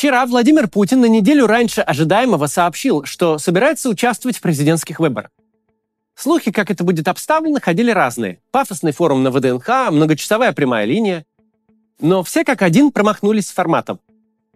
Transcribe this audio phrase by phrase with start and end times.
[0.00, 5.28] Вчера Владимир Путин на неделю раньше ожидаемого сообщил, что собирается участвовать в президентских выборах.
[6.14, 8.38] Слухи, как это будет обставлено, ходили разные.
[8.50, 11.26] Пафосный форум на ВДНХ, многочасовая прямая линия.
[12.00, 14.00] Но все как один промахнулись с форматом.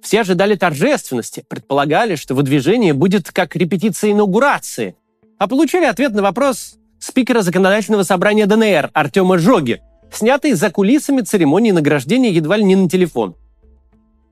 [0.00, 4.96] Все ожидали торжественности, предполагали, что выдвижение будет как репетиция инаугурации,
[5.36, 11.70] а получили ответ на вопрос спикера законодательного собрания ДНР Артема Жоги, снятый за кулисами церемонии
[11.72, 13.36] награждения едва ли не на телефон.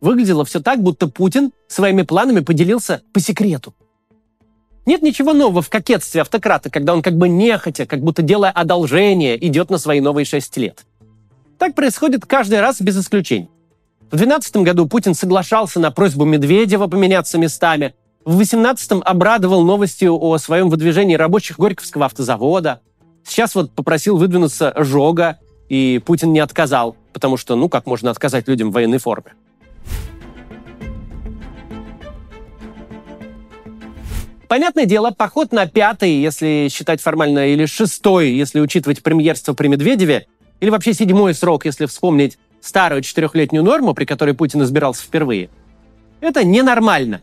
[0.03, 3.73] Выглядело все так, будто Путин своими планами поделился по секрету.
[4.85, 9.43] Нет ничего нового в кокетстве автократа, когда он как бы нехотя, как будто делая одолжение,
[9.47, 10.85] идет на свои новые шесть лет.
[11.57, 13.49] Так происходит каждый раз без исключений.
[14.11, 17.95] В 2012 году Путин соглашался на просьбу Медведева поменяться местами.
[18.25, 22.81] В 2018 обрадовал новостью о своем выдвижении рабочих Горьковского автозавода.
[23.25, 25.39] Сейчас вот попросил выдвинуться Жога,
[25.69, 29.35] и Путин не отказал, потому что, ну, как можно отказать людям в военной форме?
[34.53, 40.27] Понятное дело, поход на пятый, если считать формально, или шестой, если учитывать премьерство при Медведеве,
[40.61, 45.49] или вообще седьмой срок, если вспомнить старую четырехлетнюю норму, при которой Путин избирался впервые,
[46.21, 47.23] это ненормально.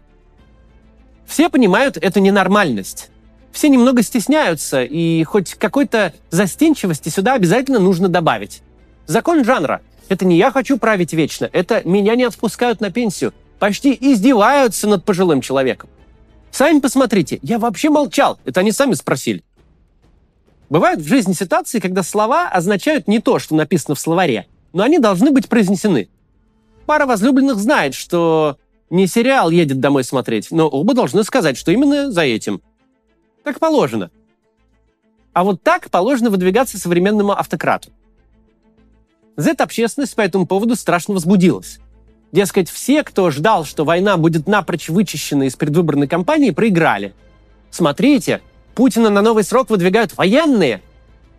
[1.27, 3.11] Все понимают эту ненормальность.
[3.52, 8.63] Все немного стесняются, и хоть какой-то застенчивости сюда обязательно нужно добавить.
[9.05, 9.81] Закон жанра.
[10.07, 13.35] Это не я хочу править вечно, это меня не отпускают на пенсию.
[13.59, 15.91] Почти издеваются над пожилым человеком.
[16.60, 19.46] Сами посмотрите, я вообще молчал, это они сами спросили.
[20.70, 25.00] Бывают в жизни ситуации, когда слова означают не то, что написано в словаре, но они
[25.00, 26.10] должны быть произнесены.
[26.86, 28.58] Пара возлюбленных знает, что
[28.90, 32.62] не сериал едет домой смотреть, но оба должны сказать, что именно за этим.
[33.46, 34.12] Так положено.
[35.32, 37.90] А вот так положено выдвигаться современному автократу.
[39.38, 41.80] Z-общественность по этому поводу страшно возбудилась.
[42.31, 47.13] Дескать, все, кто ждал, что война будет напрочь вычищена из предвыборной кампании, проиграли.
[47.72, 48.41] Смотрите,
[48.75, 50.81] Путина на новый срок выдвигают военные.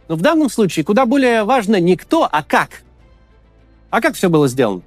[0.08, 2.82] Но в данном случае куда более важно не кто, а как–
[3.90, 4.82] а как все было сделано?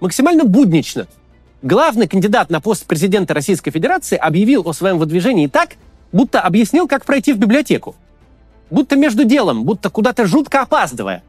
[0.00, 1.06] Максимально буднично.
[1.60, 5.76] Главный кандидат на пост президента Российской Федерации объявил о своем выдвижении так,
[6.10, 7.94] будто объяснил, как пройти в библиотеку.
[8.70, 11.22] Будто между делом, будто куда-то жутко опаздывая.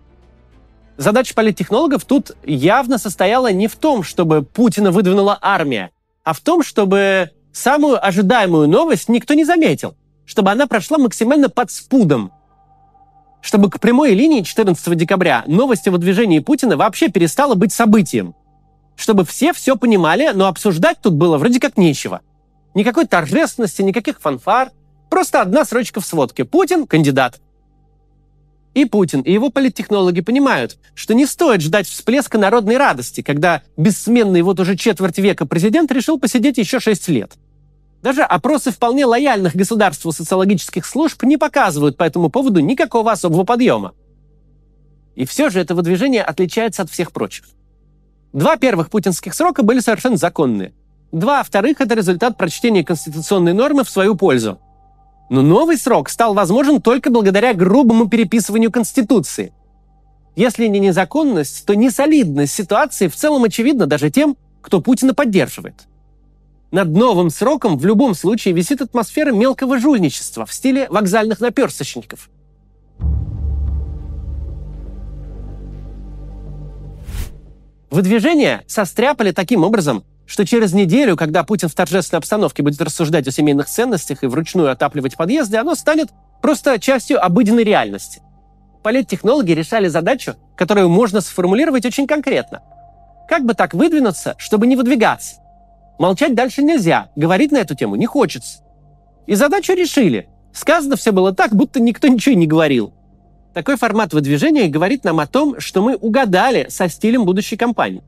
[0.98, 5.92] Задача политтехнологов тут явно состояла не в том, чтобы Путина выдвинула армия,
[6.24, 9.96] а в том, чтобы самую ожидаемую новость никто не заметил,
[10.26, 12.32] чтобы она прошла максимально под спудом,
[13.42, 18.36] чтобы к прямой линии 14 декабря новость о выдвижении Путина вообще перестала быть событием.
[18.96, 22.22] Чтобы все все понимали, но обсуждать тут было вроде как нечего.
[22.74, 24.72] Никакой торжественности, никаких фанфар.
[25.10, 26.46] Просто одна срочка в сводке.
[26.46, 27.42] Путин– кандидат.
[28.74, 34.42] И Путин, и его политтехнологи понимают, что не стоит ждать всплеска народной радости, когда бессменный
[34.42, 37.34] вот уже четверть века президент решил посидеть еще шесть лет.
[38.02, 43.94] Даже опросы вполне лояльных государству социологических служб не показывают по этому поводу никакого особого подъема.
[45.16, 47.46] И все же это выдвижение отличается от всех прочих.
[48.34, 50.74] Два первых путинских срока были совершенно законные.
[51.12, 54.60] Два вторых– это результат прочтения конституционной нормы в свою пользу.
[55.30, 59.54] Но новый срок стал возможен только благодаря грубому переписыванию Конституции.
[60.36, 65.84] Если не незаконность, то несолидность ситуации в целом очевидна даже тем, кто Путина поддерживает–
[66.74, 72.32] над новым сроком в любом случае висит атмосфера мелкого жульничества в стиле вокзальных наперсточников.
[77.92, 83.32] Выдвижение состряпали таким образом, что через неделю, когда Путин в торжественной обстановке будет рассуждать о
[83.32, 86.10] семейных ценностях и вручную отапливать подъезды, оно станет
[86.42, 88.22] просто частью обыденной реальности.
[88.84, 92.62] Политтехнологи решали задачу, которую можно сформулировать очень конкретно.
[93.30, 95.36] Как бы так выдвинуться, чтобы не выдвигаться?
[96.00, 98.60] Молчать дальше нельзя, говорить на эту тему не хочется.
[99.26, 100.28] И задачу решили.
[100.52, 102.94] Сказано все было так, будто никто ничего не говорил.
[103.54, 108.04] Такой формат выдвижения говорит нам о том, что мы угадали со стилем будущей кампании.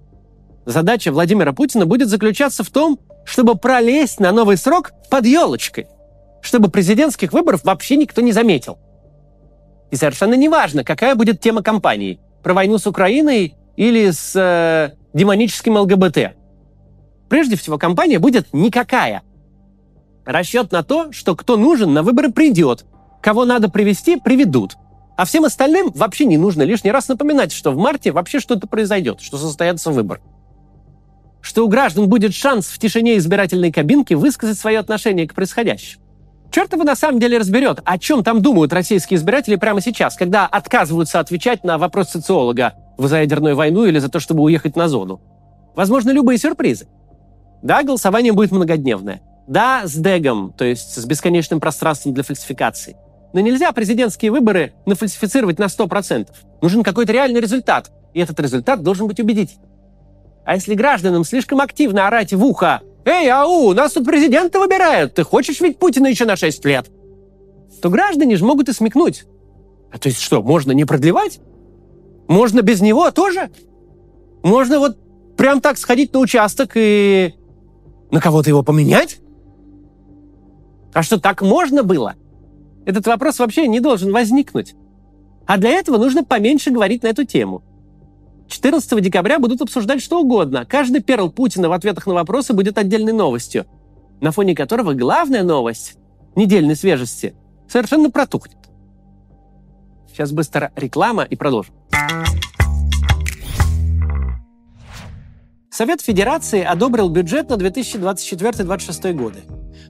[0.66, 5.88] Задача Владимира Путина будет заключаться в том, чтобы пролезть на новый срок под елочкой,
[6.41, 8.78] чтобы президентских выборов вообще никто не заметил.
[9.91, 15.78] И совершенно неважно, какая будет тема кампании– про войну с Украиной или с э, демоническим
[15.78, 16.35] ЛГБТ–
[17.29, 19.23] Прежде всего, компания будет никакая.
[20.26, 22.85] Расчет на то, что кто нужен, на выборы придет.
[23.22, 24.76] Кого надо привести, приведут.
[25.18, 29.22] А всем остальным вообще не нужно лишний раз напоминать, что в марте вообще что-то произойдет,
[29.22, 30.22] что состоятся выборы.
[31.46, 36.02] Что у граждан будет шанс в тишине избирательной кабинки высказать свое отношение к происходящему.
[36.50, 40.47] Черт его на самом деле разберет, о чем там думают российские избиратели прямо сейчас, когда
[40.47, 45.22] отказываются отвечать на вопрос социолога, за ядерную войну или за то, чтобы уехать на зону.
[45.76, 46.88] Возможно, любые сюрпризы.
[47.62, 49.22] Да, голосование будет многодневное.
[49.47, 52.96] Да, с дегом, то есть с бесконечным пространством для фальсификаций.
[53.34, 56.28] Но нельзя президентские выборы нафальсифицировать на 100%.
[56.64, 59.74] Нужен какой-то реальный результат, и этот результат должен быть убедительным.
[60.46, 65.24] А если гражданам слишком активно орать в ухо «Эй, ау, нас тут президента выбирают, ты
[65.24, 66.90] хочешь ведь Путина еще на 6 лет?»
[67.82, 69.26] то граждане же могут и смекнуть.
[69.92, 71.40] А то есть что, можно не продлевать?
[72.28, 73.52] Можно без него тоже?
[74.42, 74.97] Можно вот
[75.38, 77.36] прям так сходить на участок и
[78.09, 79.20] на кого-то его поменять?
[80.94, 82.16] А что, так можно было?
[82.86, 84.76] Этот вопрос вообще не должен возникнуть.
[85.46, 87.62] А для этого нужно поменьше говорить на эту тему.
[88.47, 90.66] 14 декабря будут обсуждать что угодно.
[90.66, 93.66] Каждый перл Путина в ответах на вопросы будет отдельной новостью,
[94.22, 95.97] на фоне которого главная новость
[96.36, 97.36] недельной свежести
[97.68, 98.58] совершенно протухнет.
[100.12, 101.74] Сейчас быстро реклама и продолжим.
[105.70, 109.40] Совет Федерации одобрил бюджет на 2024-2026 годы.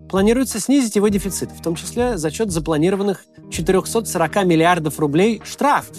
[0.09, 5.95] Планируется снизить его дефицит, в том числе за счет запланированных 440 миллиардов рублей штрафов.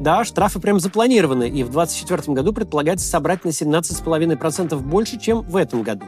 [0.00, 5.56] Да, штрафы прям запланированы, и в 2024 году предполагается собрать на 17,5% больше, чем в
[5.56, 6.06] этом году.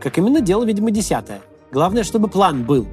[0.00, 1.40] Как именно, дело, видимо, десятое.
[1.70, 2.86] Главное, чтобы план был.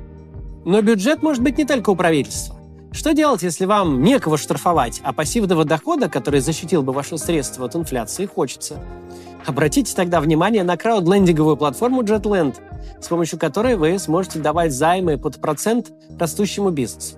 [0.65, 2.55] Но бюджет может быть не только у правительства.
[2.91, 7.75] Что делать, если вам некого штрафовать, а пассивного дохода, который защитил бы ваши средства от
[7.75, 8.79] инфляции, хочется?
[9.45, 12.55] Обратите тогда внимание на краудлендинговую платформу JetLand,
[12.99, 17.15] с помощью которой вы сможете давать займы под процент растущему бизнесу.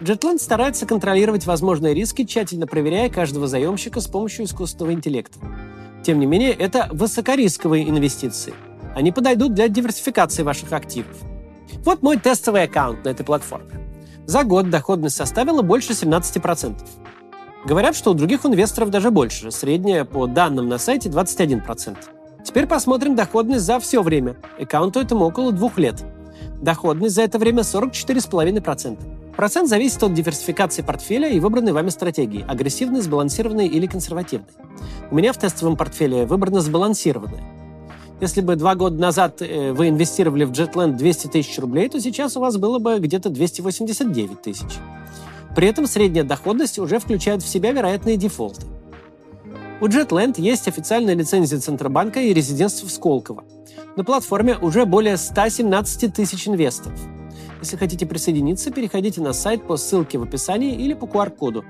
[0.00, 5.38] JetLand старается контролировать возможные риски, тщательно проверяя каждого заемщика с помощью искусственного интеллекта.
[6.02, 8.54] Тем не менее, это высокорисковые инвестиции.
[8.94, 11.16] Они подойдут для диверсификации ваших активов.
[11.84, 13.70] Вот мой тестовый аккаунт на этой платформе.
[14.24, 16.76] За год доходность составила больше 17%.
[17.66, 19.50] Говорят, что у других инвесторов даже больше.
[19.50, 21.96] Средняя по данным на сайте 21%.
[22.42, 24.36] Теперь посмотрим доходность за все время.
[24.58, 26.02] Аккаунту этому около двух лет.
[26.62, 29.19] Доходность за это время 44,5%.
[29.36, 34.48] Процент зависит от диверсификации портфеля и выбранной вами стратегии– агрессивной, сбалансированной или консервативной.
[35.10, 37.42] У меня в тестовом портфеле выбрана сбалансированная.
[38.20, 42.36] Если бы два года назад э, вы инвестировали в Jetland 200 тысяч рублей, то сейчас
[42.36, 44.78] у вас было бы где-то 289 тысяч.
[45.56, 48.66] При этом средняя доходность уже включает в себя вероятные дефолты.
[49.80, 53.44] У Jetland есть официальная лицензия Центробанка и резидентство в Сколково.
[53.96, 57.00] На платформе уже более 117 тысяч инвесторов–
[57.60, 61.64] если хотите присоединиться, переходите на сайт по ссылке в описании или по QR-коду.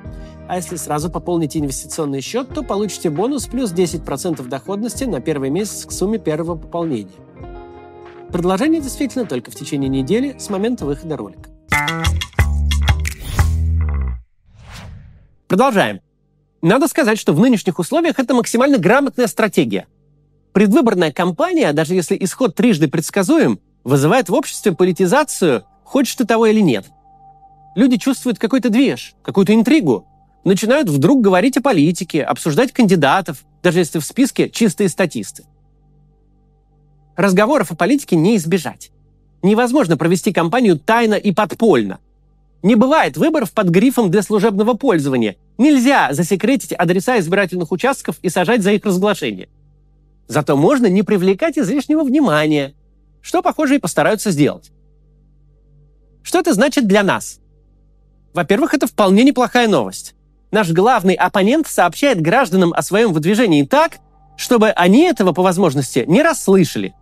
[0.49, 5.85] А если сразу пополните инвестиционный счет, то получите бонус плюс 10% доходности на первый месяц
[5.87, 7.11] к сумме первого пополнения.
[8.33, 11.51] Предложение действительно только в течение недели с момента выхода ролика.
[15.49, 16.01] Продолжаем.
[16.63, 19.89] Надо сказать, что в нынешних условиях это максимально грамотная стратегия.
[20.53, 26.61] Предвыборная кампания, даже если исход трижды предсказуем, вызывает в обществе политизацию хочешь ты того или
[26.61, 26.87] нет.
[27.75, 30.07] Люди чувствуют какой-то движ, какую-то интригу,
[30.45, 35.45] начинают вдруг говорить о политике, обсуждать кандидатов, даже если в списке чистые статисты.
[37.17, 38.93] Разговоров о политике не избежать.
[39.43, 41.99] Невозможно провести кампанию тайно и подпольно.
[42.63, 45.37] Не бывает выборов под грифом для служебного пользования.
[45.59, 49.49] Нельзя засекретить адреса избирательных участков и сажать за их разглашение.
[50.29, 52.75] Зато можно не привлекать излишнего внимания,
[53.21, 54.71] что, похоже, и постараются сделать.
[56.23, 57.41] Что это значит для нас?
[58.33, 60.15] Во-первых, это вполне неплохая новость.
[60.51, 63.99] Наш главный оппонент сообщает гражданам о своем выдвижении так,
[64.37, 66.95] чтобы они этого по возможности не расслышали.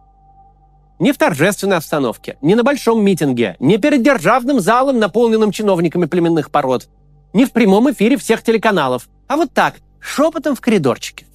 [0.99, 6.51] Не в торжественной обстановке, не на большом митинге, не перед державным залом, наполненным чиновниками племенных
[6.51, 6.89] пород,
[7.33, 11.27] не в прямом эфире всех телеканалов, а вот так, шепотом в коридорчике.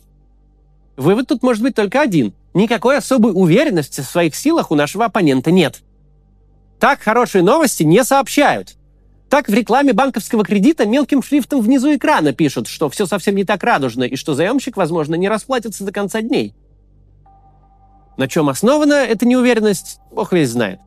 [0.97, 2.33] Вывод тут может быть только один.
[2.53, 5.81] Никакой особой уверенности в своих силах у нашего оппонента нет.
[6.79, 8.75] Так хорошие новости не сообщают.
[9.29, 13.63] Так в рекламе банковского кредита мелким шрифтом внизу экрана пишут, что все совсем не так
[13.63, 16.53] радужно и что заемщик, возможно, не расплатится до конца дней.
[18.15, 20.79] На чем основана эта неуверенность, бог весь знает.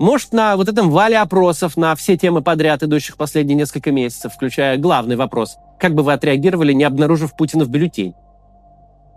[0.00, 4.76] Может, на вот этом вале опросов на все темы подряд, идущих последние несколько месяцев, включая
[4.76, 8.14] главный вопрос, как бы вы отреагировали, не обнаружив Путина в бюллетень?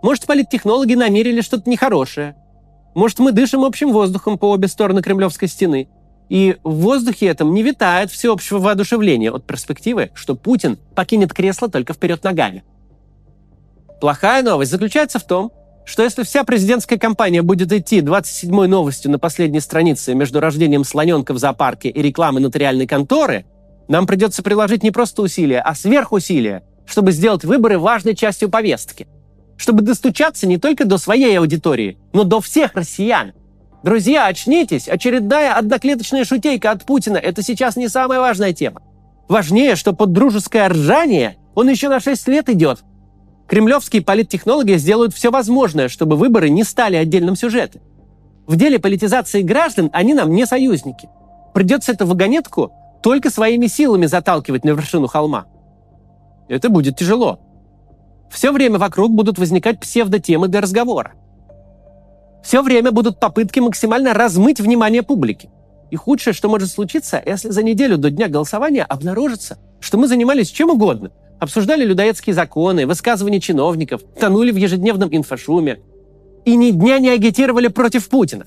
[0.00, 2.36] Может, политтехнологи намерили что-то нехорошее–
[2.98, 5.88] может, мы дышим общим воздухом по обе стороны Кремлевской стены.
[6.28, 11.94] И в воздухе этом не витает всеобщего воодушевления от перспективы, что Путин покинет кресло только
[11.94, 12.64] вперед ногами.
[14.00, 15.52] Плохая новость заключается в том,
[15.84, 21.32] что если вся президентская кампания будет идти 27-й новостью на последней странице между рождением слоненка
[21.32, 23.46] в зоопарке и рекламой нотариальной конторы,
[23.86, 29.06] нам придется приложить не просто усилия, а сверхусилия, чтобы сделать выборы важной частью повестки.
[29.58, 33.32] Чтобы достучаться не только до своей аудитории, но до всех россиян.
[33.82, 34.88] Друзья, очнитесь!
[34.88, 38.80] Очередная одноклеточная шутейка от Путина– это сейчас не самая важная тема.
[39.28, 42.84] Важнее, что под дружеское ржание он еще на 6 лет идет.
[43.48, 47.82] Кремлевские политтехнологи сделают все возможное, чтобы выборы не стали отдельным сюжетом.
[48.46, 51.08] В деле политизации граждан они нам не союзники.
[51.52, 52.72] Придется эту вагонетку
[53.02, 55.46] только своими силами заталкивать на вершину холма.
[56.48, 57.40] Это будет тяжело.
[58.30, 61.14] Все время вокруг будут возникать псевдотемы для разговора.
[62.42, 65.50] Все время будут попытки максимально размыть внимание публики.
[65.90, 70.50] И худшее, что может случиться, если за неделю до дня голосования обнаружится, что мы занимались
[70.50, 71.10] чем угодно.
[71.40, 75.80] Обсуждали людоедские законы, высказывания чиновников, тонули в ежедневном инфошуме.
[76.44, 78.46] И ни дня не агитировали против Путина.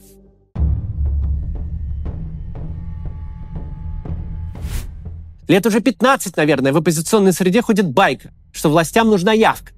[5.47, 9.71] Лет уже 15, наверное, в оппозиционной среде ходит байка, что властям нужна явка.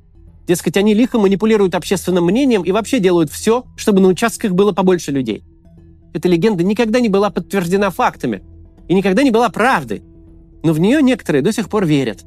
[0.48, 5.12] Дескать, они лихо манипулируют общественным мнением и вообще делают все, чтобы на участках было побольше
[5.12, 5.44] людей.
[6.14, 8.44] Эта легенда никогда не была подтверждена фактами
[8.88, 10.04] и никогда не была правдой.
[10.64, 12.24] Но в нее некоторые до сих пор верят.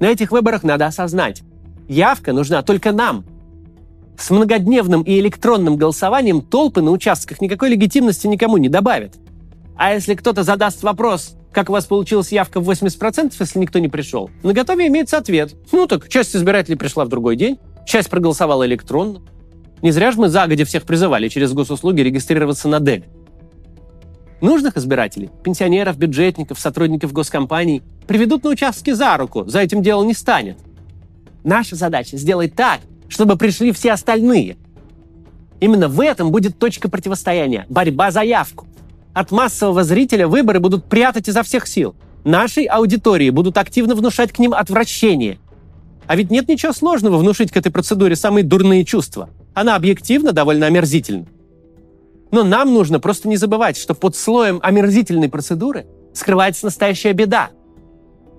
[0.00, 1.42] На этих выборах надо осознать,
[1.88, 3.24] явка нужна только нам.
[4.18, 9.14] С многодневным и электронным голосованием толпы на участках никакой легитимности никому не добавят.
[9.76, 13.88] А если кто-то задаст вопрос, как у вас получилась явка в 80%, если никто не
[13.88, 14.30] пришел?
[14.42, 15.54] На готове имеется ответ.
[15.70, 19.22] Ну так, часть избирателей пришла в другой день, часть проголосовала электронно.
[19.82, 23.04] Не зря же мы загодя всех призывали через госуслуги регистрироваться на ДЭГ.
[24.40, 30.14] Нужных избирателей, пенсионеров, бюджетников, сотрудников госкомпаний приведут на участки за руку, за этим дело не
[30.14, 30.58] станет.
[31.44, 34.56] Наша задача сделать так, чтобы пришли все остальные.
[35.60, 38.66] Именно в этом будет точка противостояния– борьба за явку.
[39.14, 41.94] От массового зрителя выборы будут прятать изо всех сил.
[42.24, 45.38] Нашей аудитории будут активно внушать к ним отвращение.
[46.06, 49.28] А ведь нет ничего сложного внушить к этой процедуре самые дурные чувства.
[49.54, 51.26] Она объективно довольно омерзительна.
[52.30, 57.50] Но нам нужно просто не забывать, что под слоем омерзительной процедуры скрывается настоящая беда.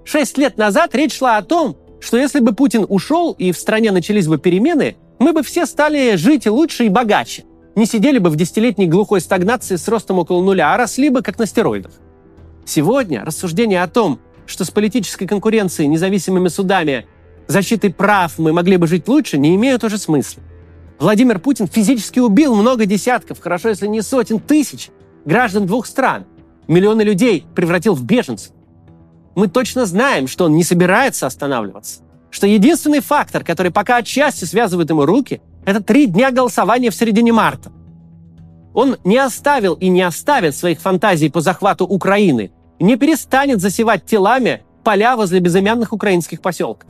[0.05, 3.91] Шесть лет назад речь шла о том, что если бы Путин ушел и в стране
[3.91, 7.43] начались бы перемены, мы бы все стали жить лучше и богаче
[7.75, 11.39] не сидели бы в десятилетней глухой стагнации с ростом около нуля, а росли бы как
[11.39, 11.91] на стероидах.
[12.65, 17.07] Сегодня рассуждение о том, что с политической конкуренцией, независимыми судами,
[17.47, 20.43] защитой прав мы могли бы жить лучше, не имеют уже смысла.
[20.99, 24.89] Владимир Путин физически убил много десятков, хорошо если не сотен тысяч
[25.25, 26.25] граждан двух стран.
[26.67, 28.53] Миллионы людей превратил в беженцев.
[29.35, 32.01] Мы точно знаем, что он не собирается останавливаться.
[32.29, 37.32] Что единственный фактор, который пока отчасти связывает ему руки– это три дня голосования в середине
[37.32, 37.72] марта.
[38.74, 44.63] Он не оставил и не оставит своих фантазий по захвату Украины, не перестанет засевать телами
[44.84, 46.89] поля возле безымянных украинских поселков.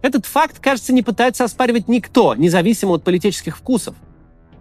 [0.00, 3.94] Этот факт, кажется, не пытается оспаривать никто, независимо от политических вкусов.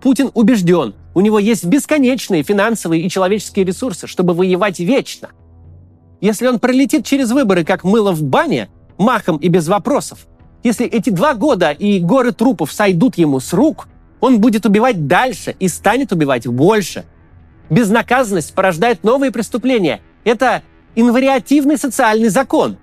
[0.02, 5.30] Путин убежден, у него есть бесконечные финансовые и человеческие ресурсы, чтобы воевать вечно.
[6.22, 10.28] Если он пролетит через выборы, как мыло в бане, махом и без вопросов,
[10.64, 13.88] если эти два года и горы трупов сойдут ему с рук,
[14.20, 17.06] он будет убивать дальше и станет убивать больше.
[17.70, 20.02] Безнаказанность порождает новые преступления.
[20.24, 20.64] Это
[20.96, 22.78] инвариативный социальный закон.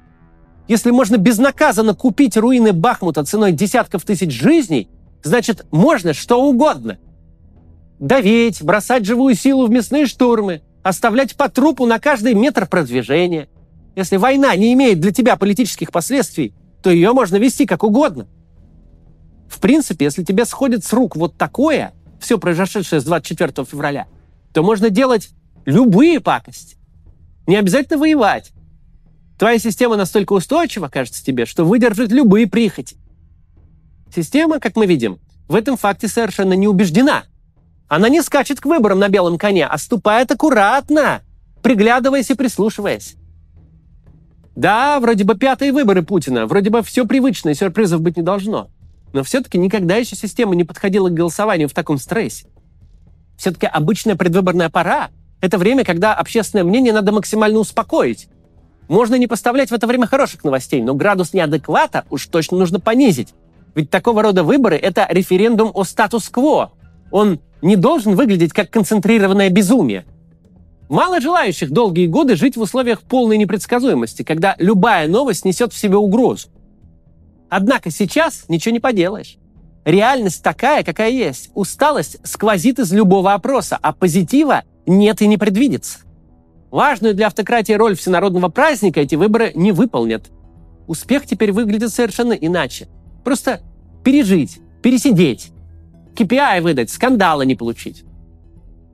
[0.69, 4.89] Если можно безнаказанно купить руины Бахмута ценой десятков тысяч жизней,
[5.23, 6.99] значит, можно что угодно.
[7.99, 13.49] Давить, бросать живую силу в мясные штурмы, оставлять по трупу на каждый метр продвижения.
[13.97, 16.55] Если война не имеет для тебя политических последствий,
[16.85, 18.27] то ее можно вести как угодно.
[19.49, 24.07] В принципе, если тебе сходит с рук вот такое, все произошедшее с 24 февраля,
[24.53, 25.31] то можно делать
[25.65, 26.77] любые пакости.
[27.47, 28.53] Не обязательно воевать.
[29.39, 32.99] Твоя система настолько устойчива, кажется тебе, что выдержит любые прихоти.
[34.15, 37.25] Система, как мы видим, в этом факте совершенно не убеждена.
[37.89, 41.23] Она не скачет к выборам на белом коне, а ступает аккуратно,
[41.63, 43.17] приглядываясь и прислушиваясь.
[44.57, 48.69] Да, вроде бы пятые выборы Путина, вроде бы все привычное, сюрпризов быть не должно.
[49.13, 52.47] Но все-таки никогда еще система не подходила к голосованию в таком стрессе.
[53.37, 58.29] Все-таки обычная предвыборная пора– это время, когда общественное мнение надо максимально успокоить.
[58.87, 63.35] Можно не поставлять в это время хороших новостей, но градус неадеквата уж точно нужно понизить.
[63.75, 66.73] Ведь такого рода выборы– это референдум о статус-кво.
[67.11, 70.05] Он не должен выглядеть как концентрированное безумие–
[70.89, 75.97] Мало желающих долгие годы жить в условиях полной непредсказуемости, когда любая новость несет в себе
[75.97, 76.49] угрозу.
[77.49, 79.39] Однако сейчас ничего не поделаешь.
[79.85, 81.51] Реальность такая, какая есть.
[81.55, 86.01] Усталость сквозит из любого опроса, а позитива нет и не предвидится.
[86.71, 90.31] Важную для автократии роль всенародного праздника эти выборы не выполнят.
[90.87, 92.89] Успех теперь выглядит совершенно иначе.
[93.25, 93.61] Просто
[94.03, 95.53] пережить, пересидеть,
[96.15, 98.05] KPI выдать, скандала не получить.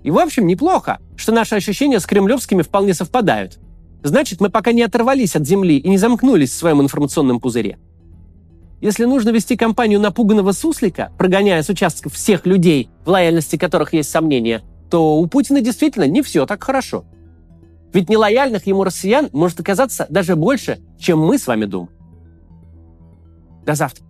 [0.03, 3.59] И в общем неплохо, что наши ощущения с кремлевскими вполне совпадают.
[4.03, 7.79] Значит, мы пока не оторвались от земли и не замкнулись в своем информационном пузыре.
[8.81, 14.11] Если нужно вести кампанию напуганного суслика, прогоняя с участков всех людей, в лояльности которых есть
[14.11, 17.05] сомнения, то у Путина действительно не все так хорошо.
[17.93, 21.93] Ведь нелояльных ему россиян может оказаться даже больше, чем мы с вами думаем.
[23.67, 24.10] До завтра.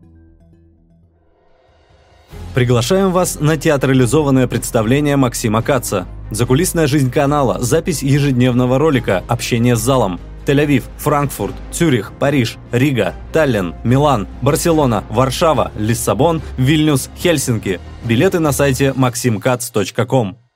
[2.54, 6.06] Приглашаем вас на театрализованное представление Максима Каца.
[6.30, 10.20] Закулисная жизнь канала, запись ежедневного ролика, общение с залом.
[10.46, 17.78] Тель-Авив, Франкфурт, Цюрих, Париж, Рига, Таллин, Милан, Барселона, Варшава, Лиссабон, Вильнюс, Хельсинки.
[18.04, 20.49] Билеты на сайте maximkatz.com.